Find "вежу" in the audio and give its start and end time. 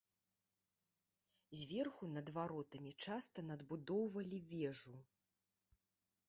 4.55-4.95